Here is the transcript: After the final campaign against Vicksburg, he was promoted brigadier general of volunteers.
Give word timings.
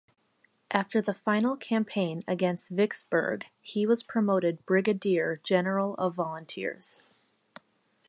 After 0.71 0.99
the 0.99 1.13
final 1.13 1.55
campaign 1.55 2.23
against 2.27 2.71
Vicksburg, 2.71 3.45
he 3.61 3.85
was 3.85 4.01
promoted 4.01 4.65
brigadier 4.65 5.39
general 5.43 5.93
of 5.99 6.15
volunteers. 6.15 7.01